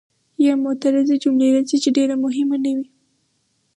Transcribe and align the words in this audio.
یا 0.45 0.53
معترضه 0.63 1.15
جمله 1.23 1.47
راځي 1.55 1.77
چې 1.83 1.89
ډېره 1.97 2.15
مهمه 2.23 2.57
نه 2.63 2.71
وي. 2.75 2.87